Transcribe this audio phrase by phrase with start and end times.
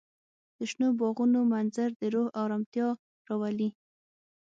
[0.57, 2.87] د شنو باغونو منظر د روح ارامتیا
[3.27, 3.69] راولي.